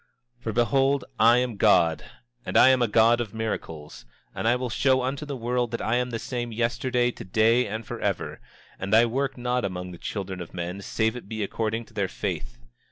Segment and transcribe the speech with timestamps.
[0.37, 2.03] 27:23 For behold, I am God;
[2.43, 5.81] and I am a God of miracles; and I will show unto the world that
[5.83, 8.41] I am the same yesterday, today, and forever;
[8.79, 12.07] and I work not among the children of men save it be according to their
[12.07, 12.57] faith.